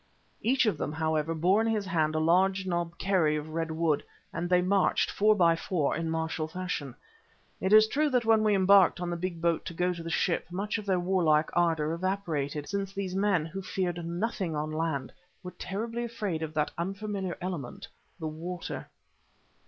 [0.41, 4.49] Each of them, however, bore in his hand a large knobkerry of red wood, and
[4.49, 6.95] they marched four by four in martial fashion.
[7.59, 10.09] It is true that when we embarked on the big boat to go to the
[10.09, 14.77] ship much of their warlike ardour evaporated, since these men, who feared nothing on the
[14.77, 17.87] land, were terribly afraid of that unfamiliar element,
[18.17, 18.89] the water.